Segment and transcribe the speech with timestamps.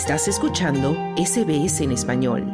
[0.00, 2.46] Estás escuchando SBS en español.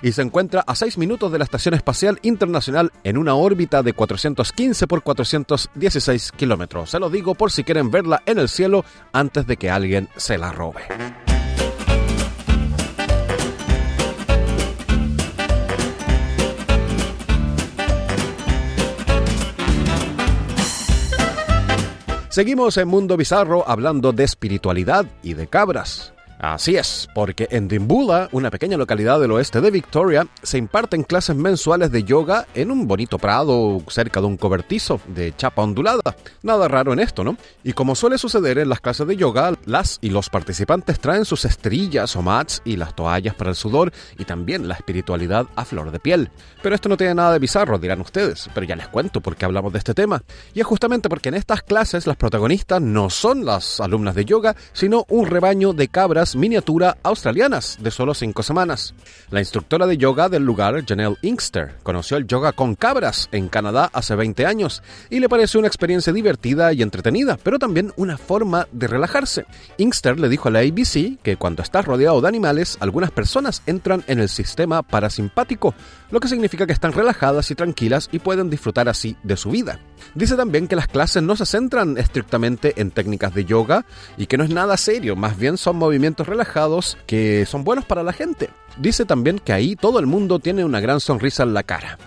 [0.00, 3.92] Y se encuentra a 6 minutos de la Estación Espacial Internacional en una órbita de
[3.92, 6.90] 415 por 416 kilómetros.
[6.90, 10.38] Se lo digo por si quieren verla en el cielo antes de que alguien se
[10.38, 10.82] la robe.
[22.32, 26.14] Seguimos en Mundo Bizarro hablando de espiritualidad y de cabras.
[26.42, 31.36] Así es, porque en Dimbula, una pequeña localidad del oeste de Victoria, se imparten clases
[31.36, 36.16] mensuales de yoga en un bonito prado cerca de un cobertizo de chapa ondulada.
[36.42, 37.36] Nada raro en esto, ¿no?
[37.62, 41.44] Y como suele suceder en las clases de yoga, las y los participantes traen sus
[41.44, 45.92] estrellas o mats y las toallas para el sudor y también la espiritualidad a flor
[45.92, 46.28] de piel.
[46.60, 49.44] Pero esto no tiene nada de bizarro, dirán ustedes, pero ya les cuento por qué
[49.44, 50.20] hablamos de este tema.
[50.54, 54.56] Y es justamente porque en estas clases las protagonistas no son las alumnas de yoga,
[54.72, 58.94] sino un rebaño de cabras miniatura australianas de solo 5 semanas.
[59.30, 63.90] La instructora de yoga del lugar, Janelle Inkster, conoció el yoga con cabras en Canadá
[63.92, 68.68] hace 20 años y le pareció una experiencia divertida y entretenida, pero también una forma
[68.72, 69.46] de relajarse.
[69.78, 74.04] Inkster le dijo a la ABC que cuando estás rodeado de animales, algunas personas entran
[74.06, 75.74] en el sistema parasimpático,
[76.10, 79.78] lo que significa que están relajadas y tranquilas y pueden disfrutar así de su vida.
[80.14, 83.84] Dice también que las clases no se centran estrictamente en técnicas de yoga
[84.16, 88.02] y que no es nada serio, más bien son movimientos relajados que son buenos para
[88.02, 88.50] la gente.
[88.78, 91.98] Dice también que ahí todo el mundo tiene una gran sonrisa en la cara.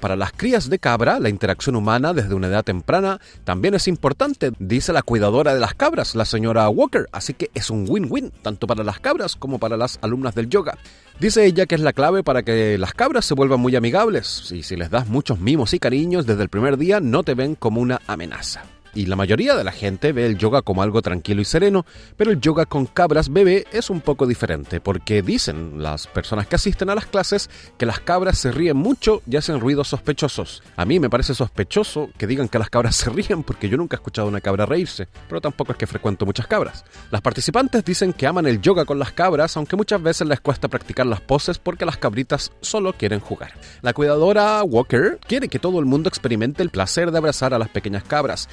[0.00, 4.52] Para las crías de cabra, la interacción humana desde una edad temprana también es importante,
[4.60, 8.68] dice la cuidadora de las cabras, la señora Walker, así que es un win-win, tanto
[8.68, 10.78] para las cabras como para las alumnas del yoga.
[11.18, 14.62] Dice ella que es la clave para que las cabras se vuelvan muy amigables, y
[14.62, 17.80] si les das muchos mimos y cariños desde el primer día no te ven como
[17.80, 18.62] una amenaza.
[18.94, 21.86] Y la mayoría de la gente ve el yoga como algo tranquilo y sereno,
[22.16, 26.56] pero el yoga con cabras bebé es un poco diferente, porque dicen las personas que
[26.56, 30.62] asisten a las clases que las cabras se ríen mucho y hacen ruidos sospechosos.
[30.76, 33.96] A mí me parece sospechoso que digan que las cabras se ríen porque yo nunca
[33.96, 36.84] he escuchado a una cabra reírse, pero tampoco es que frecuento muchas cabras.
[37.10, 40.68] Las participantes dicen que aman el yoga con las cabras, aunque muchas veces les cuesta
[40.68, 43.52] practicar las poses porque las cabritas solo quieren jugar.
[43.82, 47.68] La cuidadora Walker quiere que todo el mundo experimente el placer de abrazar a las
[47.68, 48.48] pequeñas cabras.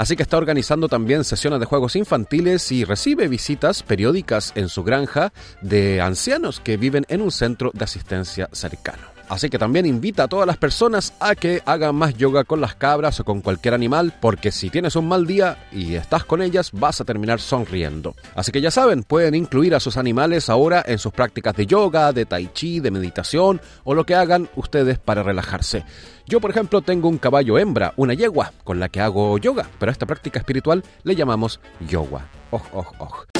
[0.00, 4.82] Así que está organizando también sesiones de juegos infantiles y recibe visitas periódicas en su
[4.82, 5.30] granja
[5.60, 9.09] de ancianos que viven en un centro de asistencia cercano.
[9.30, 12.74] Así que también invita a todas las personas a que hagan más yoga con las
[12.74, 16.72] cabras o con cualquier animal, porque si tienes un mal día y estás con ellas,
[16.72, 18.16] vas a terminar sonriendo.
[18.34, 22.12] Así que ya saben, pueden incluir a sus animales ahora en sus prácticas de yoga,
[22.12, 25.84] de tai chi, de meditación o lo que hagan ustedes para relajarse.
[26.26, 29.90] Yo, por ejemplo, tengo un caballo hembra, una yegua, con la que hago yoga, pero
[29.90, 32.26] a esta práctica espiritual le llamamos yoga.
[32.50, 33.39] Oj, oj, oj.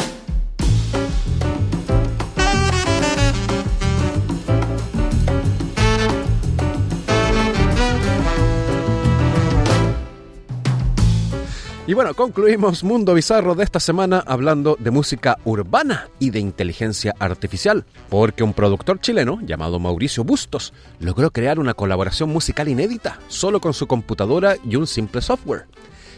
[11.91, 17.17] Y bueno, concluimos Mundo Bizarro de esta semana hablando de música urbana y de inteligencia
[17.19, 23.61] artificial, porque un productor chileno llamado Mauricio Bustos logró crear una colaboración musical inédita solo
[23.61, 25.67] con su computadora y un simple software.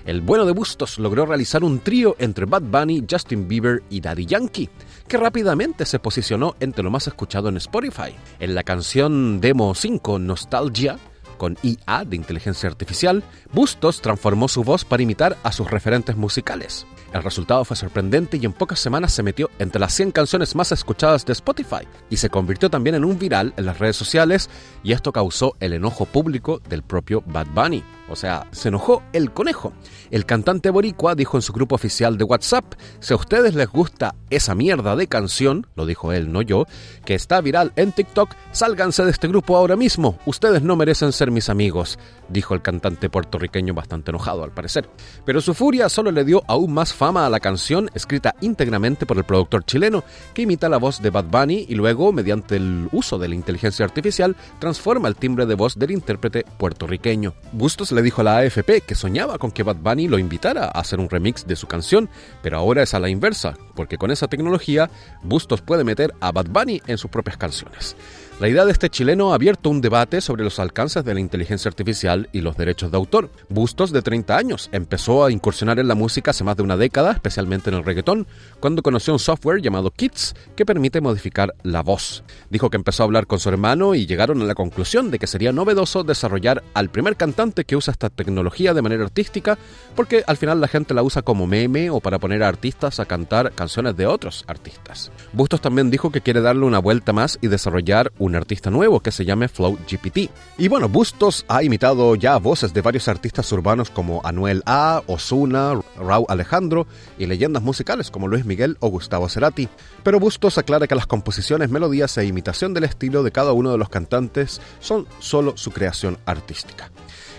[0.05, 4.27] El bueno de Bustos logró realizar un trío entre Bad Bunny, Justin Bieber y Daddy
[4.27, 4.69] Yankee,
[5.09, 8.15] que rápidamente se posicionó entre lo más escuchado en Spotify.
[8.41, 10.99] En la canción Demo 5 Nostalgia,
[11.43, 16.87] con IA de inteligencia artificial, Bustos transformó su voz para imitar a sus referentes musicales.
[17.13, 20.71] El resultado fue sorprendente y en pocas semanas se metió entre las 100 canciones más
[20.71, 24.51] escuchadas de Spotify y se convirtió también en un viral en las redes sociales
[24.83, 27.83] y esto causó el enojo público del propio Bad Bunny.
[28.09, 29.73] O sea, se enojó el conejo.
[30.11, 34.15] El cantante boricua dijo en su grupo oficial de WhatsApp, si a ustedes les gusta
[34.29, 36.67] esa mierda de canción, lo dijo él, no yo,
[37.07, 41.31] que está viral en TikTok, sálganse de este grupo ahora mismo, ustedes no merecen ser
[41.31, 41.99] mis amigos,
[42.29, 44.91] dijo el cantante puertorriqueño bastante enojado al parecer.
[45.25, 49.17] Pero su furia solo le dio aún más fama a la canción, escrita íntegramente por
[49.17, 53.19] el productor chileno, que imita la voz de Bad Bunny y luego, mediante el uso
[53.19, 54.37] de la inteligencia artificial,
[54.73, 57.35] transforma el timbre de voz del intérprete puertorriqueño.
[57.53, 60.81] Bustos le dijo a la AFP que soñaba con que Bad Bunny lo invitara a
[60.81, 62.09] hacer un remix de su canción,
[62.43, 64.89] pero ahora es a la inversa, porque con esa tecnología
[65.23, 67.97] Bustos puede meter a Bad Bunny en sus propias canciones.
[68.43, 71.69] La idea de este chileno ha abierto un debate sobre los alcances de la inteligencia
[71.69, 73.31] artificial y los derechos de autor.
[73.49, 77.13] Bustos, de 30 años, empezó a incursionar en la música hace más de una década,
[77.13, 78.27] especialmente en el reggaetón,
[78.59, 82.25] cuando conoció un software llamado Kits que permite modificar la voz.
[82.51, 85.29] Dijo que empezó a hablar con su hermano y llegaron a la conclusión de que
[85.29, 89.57] sería novedoso desarrollar al primer cantante que usa esta tecnología de manera artística,
[89.95, 93.05] porque al final la gente la usa como meme o para poner a artistas a
[93.05, 95.13] cantar canciones de otros artistas.
[95.33, 99.13] Bustos también dijo que quiere darle una vuelta más y desarrollar un artista nuevo que
[99.13, 100.31] se llame Flow GPT.
[100.59, 105.81] Y bueno, Bustos ha imitado ya voces de varios artistas urbanos como Anuel A, Osuna,
[105.99, 106.87] Raúl Alejandro
[107.19, 109.69] y leyendas musicales como Luis Miguel o Gustavo Cerati.
[110.03, 113.79] Pero Bustos aclara que las composiciones, melodías e imitación del estilo de cada uno de
[113.79, 116.91] los cantantes son solo su creación artística.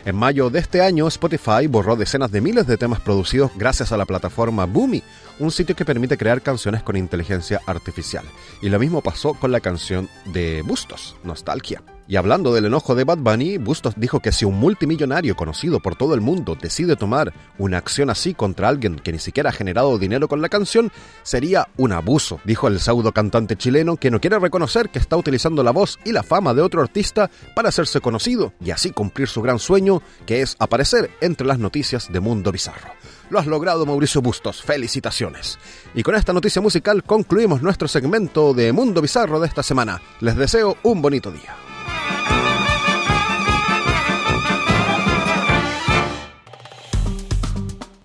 [0.06, 3.98] En mayo de este año, Spotify borró decenas de miles de temas producidos gracias a
[3.98, 5.02] la plataforma Boomy,
[5.40, 8.26] un sitio que permite crear canciones con inteligencia artificial.
[8.62, 11.82] Y lo mismo pasó con la canción de Bustos, Nostalgia.
[12.08, 15.96] Y hablando del enojo de Bad Bunny, Bustos dijo que si un multimillonario conocido por
[15.96, 19.98] todo el mundo decide tomar una acción así contra alguien que ni siquiera ha generado
[19.98, 20.92] dinero con la canción,
[21.24, 25.64] sería un abuso, dijo el pseudo cantante chileno que no quiere reconocer que está utilizando
[25.64, 29.42] la voz y la fama de otro artista para hacerse conocido y así cumplir su
[29.42, 32.92] gran sueño, que es aparecer entre las noticias de Mundo Bizarro.
[33.30, 34.62] Lo has logrado, Mauricio Bustos.
[34.62, 35.58] Felicitaciones.
[35.96, 40.02] Y con esta noticia musical concluimos nuestro segmento de Mundo Bizarro de esta semana.
[40.20, 41.63] Les deseo un bonito día.